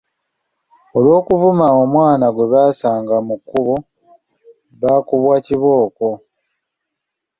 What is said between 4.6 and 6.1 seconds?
baakubwa kibooko.